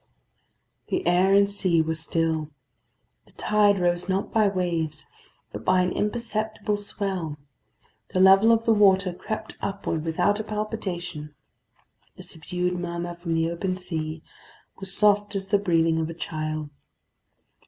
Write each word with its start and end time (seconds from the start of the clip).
The 0.87 1.05
air 1.05 1.31
and 1.35 1.47
sea 1.47 1.79
were 1.79 1.93
still. 1.93 2.49
The 3.27 3.33
tide 3.33 3.77
rose 3.79 4.09
not 4.09 4.33
by 4.33 4.47
waves, 4.47 5.05
but 5.51 5.63
by 5.63 5.81
an 5.83 5.91
imperceptible 5.91 6.75
swell. 6.77 7.37
The 8.07 8.19
level 8.19 8.51
of 8.51 8.65
the 8.65 8.73
water 8.73 9.13
crept 9.13 9.57
upward 9.61 10.03
without 10.03 10.39
a 10.39 10.43
palpitation. 10.43 11.35
The 12.15 12.23
subdued 12.23 12.79
murmur 12.79 13.13
from 13.13 13.33
the 13.33 13.51
open 13.51 13.75
sea 13.75 14.23
was 14.79 14.91
soft 14.91 15.35
as 15.35 15.49
the 15.49 15.59
breathing 15.59 15.99
of 15.99 16.09
a 16.09 16.15
child. 16.15 16.71